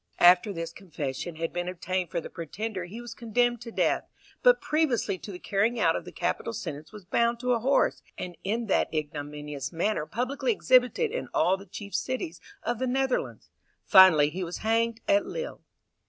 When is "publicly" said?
10.07-10.51